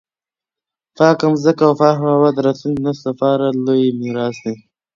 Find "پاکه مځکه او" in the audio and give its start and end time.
0.97-1.73